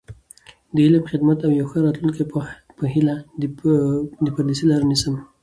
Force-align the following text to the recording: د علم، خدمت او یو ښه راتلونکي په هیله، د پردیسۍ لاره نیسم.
د 0.73 0.75
علم، 0.85 1.03
خدمت 1.11 1.39
او 1.45 1.51
یو 1.59 1.67
ښه 1.71 1.79
راتلونکي 1.85 2.23
په 2.77 2.85
هیله، 2.93 3.15
د 4.25 4.27
پردیسۍ 4.35 4.65
لاره 4.71 4.85
نیسم. 4.91 5.15